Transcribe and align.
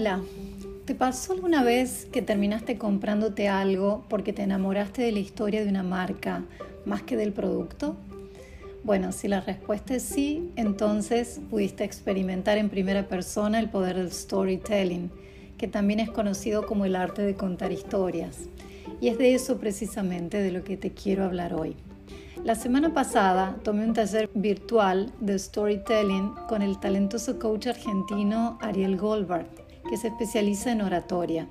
Hola, 0.00 0.20
¿te 0.84 0.94
pasó 0.94 1.32
alguna 1.32 1.64
vez 1.64 2.06
que 2.12 2.22
terminaste 2.22 2.78
comprándote 2.78 3.48
algo 3.48 4.04
porque 4.08 4.32
te 4.32 4.42
enamoraste 4.42 5.02
de 5.02 5.10
la 5.10 5.18
historia 5.18 5.64
de 5.64 5.68
una 5.68 5.82
marca 5.82 6.44
más 6.84 7.02
que 7.02 7.16
del 7.16 7.32
producto? 7.32 7.96
Bueno, 8.84 9.10
si 9.10 9.26
la 9.26 9.40
respuesta 9.40 9.96
es 9.96 10.04
sí, 10.04 10.52
entonces 10.54 11.40
pudiste 11.50 11.82
experimentar 11.82 12.58
en 12.58 12.68
primera 12.68 13.08
persona 13.08 13.58
el 13.58 13.70
poder 13.70 13.96
del 13.96 14.12
storytelling, 14.12 15.10
que 15.58 15.66
también 15.66 15.98
es 15.98 16.10
conocido 16.10 16.64
como 16.64 16.84
el 16.84 16.94
arte 16.94 17.22
de 17.22 17.34
contar 17.34 17.72
historias. 17.72 18.42
Y 19.00 19.08
es 19.08 19.18
de 19.18 19.34
eso 19.34 19.58
precisamente 19.58 20.40
de 20.40 20.52
lo 20.52 20.62
que 20.62 20.76
te 20.76 20.92
quiero 20.92 21.24
hablar 21.24 21.54
hoy. 21.54 21.74
La 22.44 22.54
semana 22.54 22.94
pasada 22.94 23.56
tomé 23.64 23.84
un 23.84 23.94
taller 23.94 24.30
virtual 24.32 25.12
de 25.18 25.36
storytelling 25.36 26.34
con 26.48 26.62
el 26.62 26.78
talentoso 26.78 27.40
coach 27.40 27.66
argentino 27.66 28.58
Ariel 28.62 28.96
Goldberg, 28.96 29.48
que 29.88 29.96
se 29.96 30.08
especializa 30.08 30.72
en 30.72 30.82
oratoria. 30.82 31.48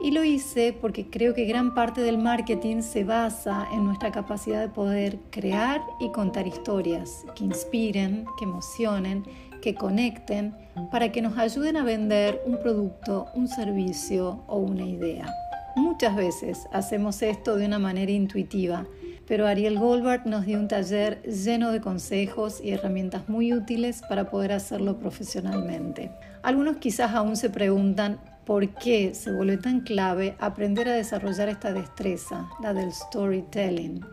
Y 0.00 0.10
lo 0.10 0.22
hice 0.22 0.76
porque 0.78 1.08
creo 1.08 1.32
que 1.32 1.46
gran 1.46 1.72
parte 1.72 2.02
del 2.02 2.18
marketing 2.18 2.82
se 2.82 3.04
basa 3.04 3.66
en 3.72 3.84
nuestra 3.84 4.12
capacidad 4.12 4.60
de 4.60 4.68
poder 4.68 5.18
crear 5.30 5.80
y 5.98 6.10
contar 6.10 6.46
historias 6.46 7.24
que 7.34 7.44
inspiren, 7.44 8.26
que 8.38 8.44
emocionen, 8.44 9.24
que 9.62 9.74
conecten, 9.74 10.54
para 10.90 11.10
que 11.10 11.22
nos 11.22 11.38
ayuden 11.38 11.78
a 11.78 11.84
vender 11.84 12.42
un 12.44 12.58
producto, 12.58 13.28
un 13.34 13.48
servicio 13.48 14.42
o 14.46 14.58
una 14.58 14.84
idea. 14.84 15.32
Muchas 15.76 16.14
veces 16.14 16.66
hacemos 16.72 17.22
esto 17.22 17.56
de 17.56 17.64
una 17.64 17.78
manera 17.78 18.12
intuitiva, 18.12 18.86
pero 19.26 19.46
Ariel 19.46 19.78
Goldberg 19.78 20.26
nos 20.26 20.44
dio 20.44 20.58
un 20.58 20.68
taller 20.68 21.22
lleno 21.22 21.72
de 21.72 21.80
consejos 21.80 22.60
y 22.62 22.72
herramientas 22.72 23.28
muy 23.28 23.52
útiles 23.52 24.02
para 24.08 24.30
poder 24.30 24.52
hacerlo 24.52 24.98
profesionalmente. 24.98 26.10
Algunos 26.42 26.76
quizás 26.76 27.14
aún 27.14 27.36
se 27.36 27.50
preguntan 27.50 28.18
por 28.44 28.68
qué 28.74 29.14
se 29.14 29.32
vuelve 29.32 29.56
tan 29.56 29.80
clave 29.80 30.36
aprender 30.38 30.88
a 30.88 30.92
desarrollar 30.92 31.48
esta 31.48 31.72
destreza, 31.72 32.48
la 32.62 32.74
del 32.74 32.92
storytelling. 32.92 34.04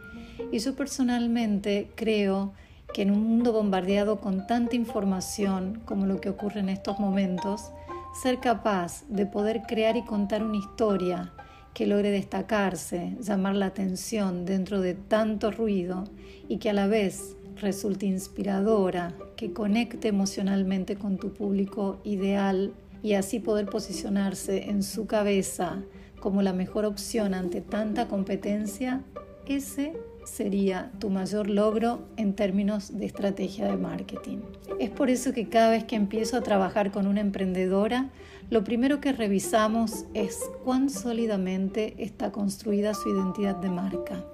Y 0.52 0.59
yo 0.59 0.76
personalmente 0.76 1.92
creo 1.96 2.53
que 2.94 3.02
en 3.02 3.12
un 3.12 3.23
mundo 3.23 3.53
bombardeado 3.53 4.20
con 4.20 4.48
tanta 4.48 4.75
información 4.75 5.81
como 5.86 6.06
lo 6.06 6.20
que 6.22 6.30
ocurre 6.30 6.62
en 6.62 6.70
estos 6.70 7.00
momentos, 7.00 7.72
ser 8.22 8.40
capaz 8.40 9.03
de 9.08 9.25
poder 9.25 9.62
crear 9.68 9.96
y 9.96 10.03
contar 10.03 10.44
una 10.44 10.58
historia 10.58 11.31
que 11.74 11.88
logre 11.88 12.12
destacarse, 12.12 13.16
llamar 13.22 13.56
la 13.56 13.68
atención 13.68 14.46
dentro 14.46 14.82
de 14.82 14.94
tanto 14.94 15.52
ruido 15.52 16.04
y 16.48 16.58
que 16.58 16.70
a 16.70 16.74
la 16.74 16.88
vez 16.88 17.36
resulte 17.56 18.06
inspiradora, 18.06 19.14
que 19.36 19.54
conecte 19.54 20.10
emocionalmente 20.10 20.96
con 20.96 21.18
tu 21.18 21.34
público 21.34 22.02
ideal 22.04 22.74
y 23.04 23.14
así 23.14 23.40
poder 23.40 23.68
posicionarse 23.68 24.70
en 24.70 24.84
su 24.84 25.08
cabeza 25.08 25.84
como 26.20 26.42
la 26.42 26.54
mejor 26.54 26.86
opción 26.86 27.34
ante 27.34 27.62
tanta 27.62 28.08
competencia, 28.08 29.02
ese 29.48 29.94
sería 30.26 30.92
tu 31.00 31.10
mayor 31.10 31.50
logro 31.50 32.00
en 32.18 32.36
términos 32.36 32.98
de 32.98 33.06
estrategia 33.06 33.66
de 33.66 33.78
marketing. 33.78 34.40
Es 34.80 34.90
por 34.90 35.10
eso 35.10 35.34
que 35.34 35.50
cada 35.50 35.72
vez 35.72 35.84
que 35.84 35.96
empiezo 35.96 36.38
a 36.38 36.42
trabajar 36.42 36.92
con 36.92 37.08
una 37.08 37.22
emprendedora, 37.22 38.10
lo 38.50 38.64
primero 38.64 39.00
que 39.00 39.14
revisamos 39.14 40.06
es 40.14 40.40
cuán 40.64 40.90
sólidamente 40.90 41.96
está 41.98 42.32
construida 42.32 42.94
su 42.94 43.10
identidad 43.10 43.56
de 43.56 43.70
marca. 43.70 44.26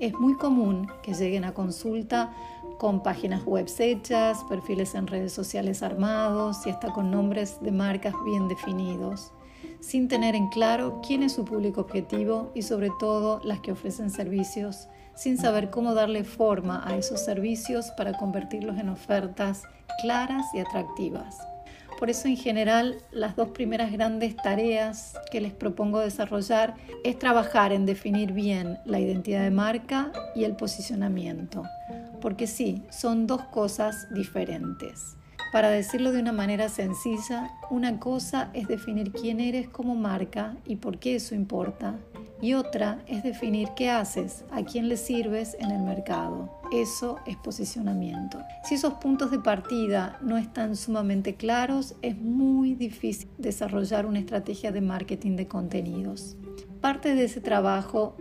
Es 0.00 0.12
muy 0.14 0.36
común 0.36 0.88
que 1.02 1.14
lleguen 1.14 1.44
a 1.44 1.54
consulta 1.54 2.34
con 2.78 3.02
páginas 3.02 3.44
web 3.44 3.68
hechas, 3.78 4.44
perfiles 4.48 4.94
en 4.94 5.06
redes 5.06 5.32
sociales 5.32 5.82
armados 5.82 6.66
y 6.66 6.70
hasta 6.70 6.92
con 6.92 7.10
nombres 7.10 7.58
de 7.62 7.72
marcas 7.72 8.14
bien 8.24 8.48
definidos 8.48 9.32
sin 9.80 10.08
tener 10.08 10.34
en 10.34 10.48
claro 10.48 11.00
quién 11.06 11.22
es 11.22 11.32
su 11.32 11.44
público 11.44 11.80
objetivo 11.80 12.52
y 12.54 12.62
sobre 12.62 12.90
todo 13.00 13.40
las 13.44 13.60
que 13.60 13.72
ofrecen 13.72 14.10
servicios, 14.10 14.88
sin 15.14 15.38
saber 15.38 15.70
cómo 15.70 15.94
darle 15.94 16.24
forma 16.24 16.82
a 16.86 16.96
esos 16.96 17.24
servicios 17.24 17.90
para 17.96 18.14
convertirlos 18.14 18.78
en 18.78 18.88
ofertas 18.88 19.62
claras 20.00 20.46
y 20.54 20.60
atractivas. 20.60 21.38
Por 21.98 22.10
eso 22.10 22.26
en 22.26 22.36
general 22.36 22.98
las 23.12 23.36
dos 23.36 23.50
primeras 23.50 23.92
grandes 23.92 24.34
tareas 24.36 25.14
que 25.30 25.40
les 25.40 25.52
propongo 25.52 26.00
desarrollar 26.00 26.74
es 27.04 27.16
trabajar 27.18 27.72
en 27.72 27.86
definir 27.86 28.32
bien 28.32 28.78
la 28.84 28.98
identidad 28.98 29.44
de 29.44 29.52
marca 29.52 30.10
y 30.34 30.42
el 30.42 30.56
posicionamiento, 30.56 31.62
porque 32.20 32.48
sí, 32.48 32.82
son 32.90 33.28
dos 33.28 33.42
cosas 33.42 34.12
diferentes. 34.12 35.16
Para 35.52 35.68
decirlo 35.68 36.12
de 36.12 36.18
una 36.18 36.32
manera 36.32 36.68
sencilla, 36.68 37.52
una 37.70 38.00
cosa 38.00 38.50
es 38.54 38.68
definir 38.68 39.12
quién 39.12 39.38
eres 39.38 39.68
como 39.68 39.94
marca 39.94 40.56
y 40.64 40.76
por 40.76 40.98
qué 40.98 41.16
eso 41.16 41.34
importa. 41.34 41.96
Y 42.40 42.54
otra 42.54 43.02
es 43.06 43.22
definir 43.22 43.68
qué 43.76 43.90
haces, 43.90 44.44
a 44.50 44.62
quién 44.62 44.88
le 44.88 44.96
sirves 44.96 45.56
en 45.60 45.70
el 45.70 45.82
mercado. 45.82 46.50
Eso 46.72 47.18
es 47.26 47.36
posicionamiento. 47.36 48.38
Si 48.64 48.74
esos 48.74 48.94
puntos 48.94 49.30
de 49.30 49.38
partida 49.38 50.18
no 50.22 50.38
están 50.38 50.76
sumamente 50.76 51.34
claros, 51.34 51.94
es 52.02 52.16
muy 52.16 52.74
difícil 52.74 53.28
desarrollar 53.38 54.06
una 54.06 54.18
estrategia 54.18 54.72
de 54.72 54.80
marketing 54.80 55.36
de 55.36 55.46
contenidos. 55.48 56.36
Parte 56.80 57.14
de 57.14 57.24
ese 57.24 57.40
trabajo 57.40 58.16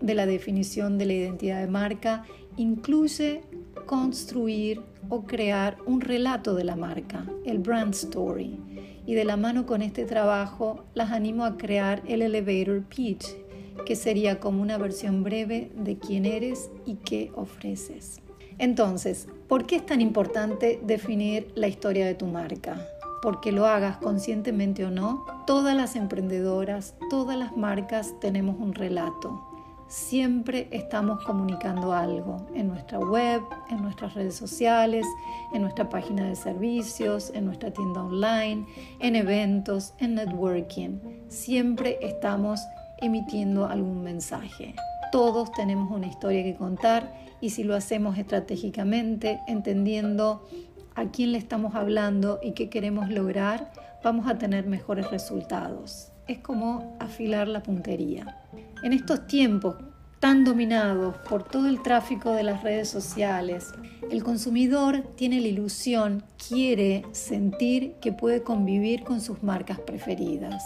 de 0.00 0.14
la 0.14 0.26
definición 0.26 0.98
de 0.98 1.06
la 1.06 1.12
identidad 1.14 1.60
de 1.60 1.66
marca 1.66 2.24
incluye 2.56 3.42
construir 3.86 4.82
o 5.08 5.24
crear 5.24 5.78
un 5.86 6.00
relato 6.00 6.54
de 6.54 6.64
la 6.64 6.76
marca, 6.76 7.24
el 7.44 7.58
brand 7.58 7.94
story. 7.94 8.58
Y 9.06 9.14
de 9.14 9.24
la 9.24 9.36
mano 9.36 9.66
con 9.66 9.82
este 9.82 10.04
trabajo 10.04 10.84
las 10.94 11.12
animo 11.12 11.44
a 11.44 11.56
crear 11.56 12.02
el 12.08 12.22
elevator 12.22 12.82
pitch, 12.84 13.24
que 13.84 13.96
sería 13.96 14.40
como 14.40 14.62
una 14.62 14.78
versión 14.78 15.22
breve 15.22 15.70
de 15.74 15.98
quién 15.98 16.24
eres 16.24 16.70
y 16.84 16.96
qué 16.96 17.32
ofreces. 17.34 18.20
Entonces, 18.58 19.28
¿por 19.48 19.66
qué 19.66 19.76
es 19.76 19.86
tan 19.86 20.00
importante 20.00 20.80
definir 20.82 21.52
la 21.54 21.68
historia 21.68 22.06
de 22.06 22.14
tu 22.14 22.26
marca? 22.26 22.86
Porque 23.22 23.52
lo 23.52 23.66
hagas 23.66 23.98
conscientemente 23.98 24.84
o 24.84 24.90
no, 24.90 25.26
todas 25.46 25.76
las 25.76 25.96
emprendedoras, 25.96 26.94
todas 27.10 27.36
las 27.36 27.56
marcas 27.56 28.18
tenemos 28.20 28.56
un 28.58 28.74
relato 28.74 29.56
siempre 29.88 30.68
estamos 30.72 31.24
comunicando 31.24 31.92
algo 31.92 32.46
en 32.54 32.68
nuestra 32.68 32.98
web, 32.98 33.42
en 33.70 33.82
nuestras 33.82 34.14
redes 34.14 34.34
sociales, 34.34 35.06
en 35.52 35.62
nuestra 35.62 35.88
página 35.88 36.28
de 36.28 36.36
servicios, 36.36 37.30
en 37.34 37.44
nuestra 37.44 37.70
tienda 37.70 38.02
online, 38.02 38.66
en 39.00 39.16
eventos, 39.16 39.94
en 39.98 40.16
networking. 40.16 40.98
Siempre 41.28 41.98
estamos 42.02 42.60
emitiendo 43.00 43.66
algún 43.66 44.02
mensaje. 44.02 44.74
Todos 45.12 45.52
tenemos 45.52 45.90
una 45.90 46.06
historia 46.06 46.42
que 46.42 46.56
contar 46.56 47.14
y 47.40 47.50
si 47.50 47.64
lo 47.64 47.74
hacemos 47.74 48.18
estratégicamente, 48.18 49.40
entendiendo 49.46 50.46
a 50.94 51.06
quién 51.06 51.32
le 51.32 51.38
estamos 51.38 51.74
hablando 51.74 52.40
y 52.42 52.52
qué 52.52 52.68
queremos 52.68 53.10
lograr, 53.10 53.70
vamos 54.02 54.26
a 54.26 54.38
tener 54.38 54.66
mejores 54.66 55.10
resultados. 55.10 56.12
Es 56.26 56.38
como 56.38 56.96
afilar 56.98 57.48
la 57.48 57.62
puntería. 57.62 58.38
En 58.82 58.92
estos 58.92 59.26
tiempos 59.26 59.76
tan 60.20 60.44
dominados 60.44 61.16
por 61.28 61.44
todo 61.44 61.68
el 61.68 61.82
tráfico 61.82 62.32
de 62.32 62.42
las 62.42 62.62
redes 62.62 62.88
sociales, 62.88 63.72
el 64.10 64.22
consumidor 64.22 65.02
tiene 65.16 65.40
la 65.40 65.48
ilusión, 65.48 66.24
quiere 66.48 67.04
sentir 67.12 67.94
que 68.00 68.12
puede 68.12 68.42
convivir 68.42 69.02
con 69.04 69.20
sus 69.20 69.42
marcas 69.42 69.78
preferidas. 69.80 70.62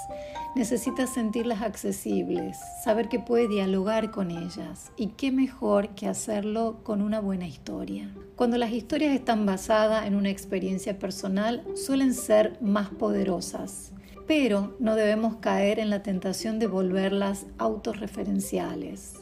Necesita 0.57 1.07
sentirlas 1.07 1.63
accesibles, 1.63 2.59
saber 2.85 3.09
que 3.09 3.21
puede 3.21 3.49
dialogar 3.49 4.11
con 4.11 4.31
ellas 4.31 4.93
y 4.97 5.09
qué 5.09 5.33
mejor 5.33 5.91
que 5.91 6.07
hacerlo 6.07 6.81
con 6.83 7.03
una 7.03 7.21
buena 7.21 7.47
historia. 7.47 8.11
Cuando 8.37 8.59
las 8.59 8.73
historias 8.73 9.15
están 9.15 9.47
basadas 9.47 10.07
en 10.07 10.15
una 10.15 10.31
experiencia 10.31 10.99
personal, 10.99 11.65
suelen 11.75 12.15
ser 12.15 12.59
más 12.61 12.89
poderosas 12.91 13.93
pero 14.31 14.77
no 14.79 14.95
debemos 14.95 15.39
caer 15.39 15.81
en 15.81 15.91
la 15.91 16.05
tentación 16.05 16.61
de 16.61 16.69
volverlas 16.69 17.47
autorreferenciales. 17.59 19.15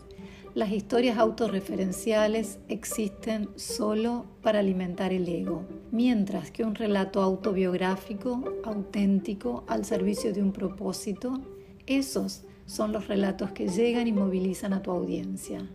Las 0.55 0.73
historias 0.73 1.19
autorreferenciales 1.19 2.59
existen 2.69 3.49
solo 3.57 4.27
para 4.43 4.59
alimentar 4.61 5.13
el 5.13 5.29
ego, 5.29 5.65
mientras 5.93 6.51
que 6.51 6.65
un 6.65 6.75
relato 6.75 7.23
autobiográfico, 7.23 8.43
auténtico, 8.65 9.65
al 9.69 9.85
servicio 9.85 10.33
de 10.33 10.43
un 10.43 10.53
propósito, 10.53 11.41
esos 11.87 12.45
son 12.67 12.93
los 12.93 13.09
relatos 13.09 13.53
que 13.53 13.69
llegan 13.69 14.09
y 14.09 14.13
movilizan 14.13 14.73
a 14.73 14.83
tu 14.83 14.91
audiencia 14.91 15.69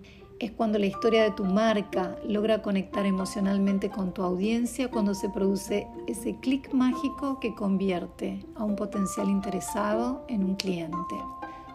es 0.44 0.52
cuando 0.52 0.78
la 0.78 0.88
historia 0.88 1.24
de 1.24 1.32
tu 1.32 1.46
marca 1.46 2.18
logra 2.28 2.62
conectar 2.62 3.06
emocionalmente 3.06 3.90
con 3.90 4.14
tu 4.14 4.24
audiencia, 4.24 4.92
cuando 4.92 5.14
se 5.14 5.30
produce 5.30 5.88
ese 6.08 6.36
clic 6.42 6.74
mágico 6.74 7.40
que 7.40 7.56
convierte 7.56 8.46
a 8.56 8.66
un 8.66 8.76
potencial 8.76 9.30
interesado 9.30 10.26
en 10.28 10.44
un 10.44 10.56
cliente. 10.56 11.16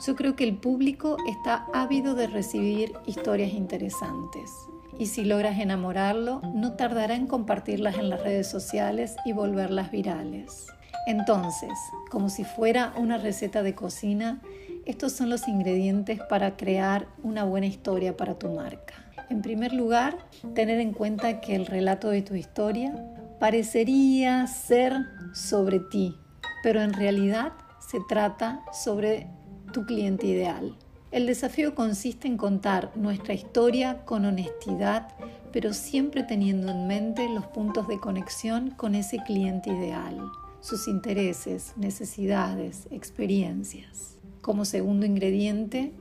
Yo 0.05 0.15
creo 0.15 0.37
que 0.37 0.45
el 0.45 0.57
público 0.57 1.17
está 1.29 1.67
ávido 1.75 2.15
de 2.15 2.29
recibir 2.29 2.93
historias 3.07 3.53
interesantes 3.53 4.51
y 4.99 5.07
si 5.07 5.25
logras 5.25 5.59
enamorarlo, 5.59 6.41
no 6.55 6.75
tardará 6.75 7.15
en 7.15 7.27
compartirlas 7.27 7.99
en 7.99 8.09
las 8.09 8.23
redes 8.23 8.49
sociales 8.49 9.17
y 9.25 9.33
volverlas 9.33 9.91
virales. 9.91 10.67
Entonces, 11.07 11.73
como 12.11 12.29
si 12.29 12.45
fuera 12.45 12.93
una 12.97 13.19
receta 13.19 13.63
de 13.63 13.75
cocina, 13.75 14.41
estos 14.87 15.13
son 15.13 15.31
los 15.31 15.49
ingredientes 15.49 16.21
para 16.29 16.57
crear 16.57 17.09
una 17.23 17.45
buena 17.45 17.67
historia 17.67 18.17
para 18.17 18.39
tu 18.39 18.51
marca. 18.51 18.95
En 19.31 19.43
primer 19.43 19.73
lugar, 19.73 20.19
tener 20.55 20.81
en 20.81 20.93
cuenta 20.93 21.41
que 21.41 21.55
el 21.55 21.67
relato 21.67 22.09
de 22.11 22.23
tu 22.23 22.35
historia 22.35 22.95
parecería 23.39 24.47
ser 24.47 24.95
sobre 25.33 25.81
ti, 25.81 26.17
pero 26.63 26.83
en 26.83 26.93
realidad 26.93 27.53
se 27.79 27.99
trata 28.09 28.63
sobre 28.73 29.29
tu 29.73 29.87
cliente 29.87 30.27
ideal. 30.27 30.75
El 31.11 31.27
desafío 31.27 31.75
consiste 31.75 32.29
en 32.29 32.37
contar 32.37 32.93
nuestra 32.95 33.33
historia 33.33 34.05
con 34.05 34.27
honestidad, 34.27 35.09
pero 35.53 35.73
siempre 35.73 36.23
teniendo 36.23 36.71
en 36.71 36.87
mente 36.87 37.29
los 37.29 37.47
puntos 37.47 37.89
de 37.89 37.99
conexión 37.99 38.71
con 38.71 38.95
ese 38.95 39.19
cliente 39.25 39.71
ideal, 39.71 40.21
sus 40.61 40.87
intereses, 40.87 41.73
necesidades, 41.77 42.89
experiencias. 42.91 44.19
Como 44.43 44.67
segundo 44.67 45.07
ingrediente, 45.07 45.93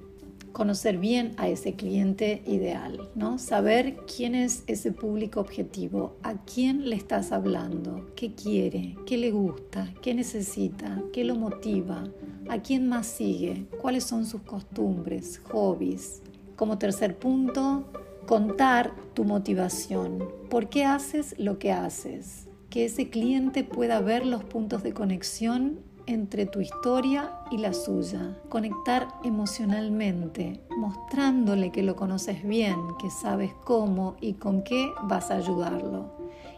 conocer 0.57 0.97
bien 0.97 1.35
a 1.37 1.47
ese 1.49 1.75
cliente 1.75 2.41
ideal, 2.47 3.11
¿no? 3.13 3.37
Saber 3.37 3.95
quién 4.07 4.33
es 4.33 4.63
ese 4.65 4.91
público 4.91 5.39
objetivo, 5.39 6.15
a 6.23 6.33
quién 6.45 6.89
le 6.89 6.95
estás 6.95 7.31
hablando, 7.31 8.07
qué 8.15 8.33
quiere, 8.33 8.95
qué 9.05 9.17
le 9.17 9.29
gusta, 9.29 9.93
qué 10.01 10.15
necesita, 10.15 11.03
qué 11.13 11.23
lo 11.25 11.35
motiva, 11.35 12.05
a 12.49 12.63
quién 12.63 12.89
más 12.89 13.05
sigue, 13.05 13.67
cuáles 13.79 14.05
son 14.05 14.25
sus 14.25 14.41
costumbres, 14.41 15.43
hobbies. 15.51 16.23
Como 16.55 16.79
tercer 16.79 17.19
punto, 17.19 17.85
contar 18.25 18.95
tu 19.13 19.25
motivación. 19.25 20.27
¿Por 20.49 20.69
qué 20.69 20.85
haces 20.85 21.35
lo 21.37 21.59
que 21.59 21.71
haces? 21.71 22.47
Que 22.71 22.85
ese 22.85 23.11
cliente 23.11 23.63
pueda 23.63 23.99
ver 24.01 24.25
los 24.25 24.43
puntos 24.43 24.81
de 24.81 24.93
conexión 24.93 25.81
entre 26.07 26.45
tu 26.45 26.61
historia 26.61 27.31
y 27.51 27.57
la 27.57 27.73
suya, 27.73 28.37
conectar 28.49 29.07
emocionalmente, 29.23 30.61
mostrándole 30.77 31.71
que 31.71 31.83
lo 31.83 31.95
conoces 31.95 32.43
bien, 32.47 32.77
que 32.99 33.09
sabes 33.11 33.53
cómo 33.65 34.15
y 34.21 34.33
con 34.33 34.63
qué 34.63 34.91
vas 35.03 35.29
a 35.29 35.35
ayudarlo, 35.35 36.11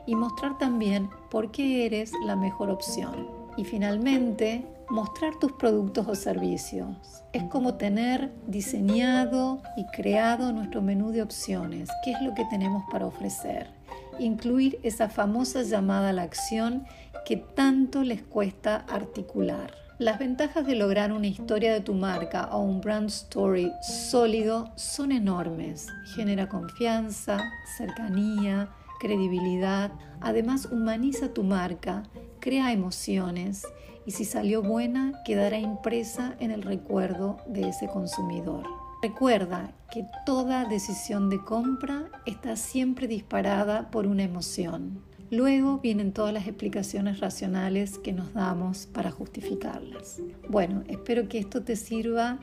y 0.05 0.15
mostrar 0.15 0.57
también 0.57 1.09
por 1.29 1.51
qué 1.51 1.85
eres 1.85 2.11
la 2.23 2.35
mejor 2.35 2.69
opción. 2.69 3.27
Y 3.57 3.65
finalmente, 3.65 4.65
mostrar 4.89 5.35
tus 5.39 5.51
productos 5.53 6.07
o 6.07 6.15
servicios. 6.15 7.23
Es 7.33 7.43
como 7.43 7.75
tener 7.75 8.31
diseñado 8.47 9.61
y 9.75 9.85
creado 9.87 10.51
nuestro 10.53 10.81
menú 10.81 11.11
de 11.11 11.21
opciones, 11.21 11.89
qué 12.03 12.11
es 12.11 12.21
lo 12.21 12.33
que 12.33 12.45
tenemos 12.45 12.83
para 12.91 13.05
ofrecer. 13.05 13.78
Incluir 14.19 14.79
esa 14.83 15.09
famosa 15.09 15.63
llamada 15.63 16.09
a 16.09 16.13
la 16.13 16.23
acción 16.23 16.85
que 17.25 17.37
tanto 17.37 18.03
les 18.03 18.21
cuesta 18.21 18.85
articular. 18.87 19.73
Las 19.99 20.17
ventajas 20.17 20.65
de 20.65 20.75
lograr 20.75 21.11
una 21.11 21.27
historia 21.27 21.73
de 21.73 21.81
tu 21.81 21.93
marca 21.93 22.49
o 22.53 22.59
un 22.59 22.79
brand 22.79 23.09
story 23.09 23.71
sólido 23.81 24.71
son 24.75 25.11
enormes. 25.11 25.87
Genera 26.15 26.47
confianza, 26.47 27.51
cercanía, 27.77 28.69
credibilidad. 28.99 29.91
Además 30.21 30.69
humaniza 30.71 31.33
tu 31.33 31.43
marca, 31.43 32.03
crea 32.39 32.71
emociones 32.71 33.65
y 34.05 34.11
si 34.11 34.23
salió 34.23 34.61
buena 34.61 35.21
quedará 35.25 35.59
impresa 35.59 36.35
en 36.39 36.51
el 36.51 36.61
recuerdo 36.61 37.37
de 37.47 37.67
ese 37.67 37.87
consumidor. 37.87 38.78
Recuerda 39.01 39.71
que 39.93 40.05
toda 40.25 40.65
decisión 40.65 41.29
de 41.29 41.41
compra 41.41 42.09
está 42.25 42.57
siempre 42.57 43.07
disparada 43.07 43.89
por 43.91 44.05
una 44.05 44.23
emoción. 44.23 45.01
Luego 45.31 45.77
vienen 45.77 46.11
todas 46.11 46.33
las 46.33 46.47
explicaciones 46.47 47.21
racionales 47.21 47.97
que 47.97 48.11
nos 48.11 48.33
damos 48.33 48.87
para 48.87 49.09
justificarlas. 49.09 50.21
Bueno, 50.49 50.83
espero 50.87 51.29
que 51.29 51.39
esto 51.39 51.63
te 51.63 51.77
sirva 51.77 52.39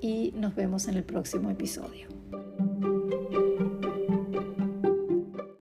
y 0.00 0.32
nos 0.36 0.54
vemos 0.54 0.86
en 0.86 0.94
el 0.94 1.02
próximo 1.02 1.50
episodio. 1.50 2.19